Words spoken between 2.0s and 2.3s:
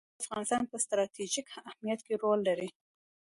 کې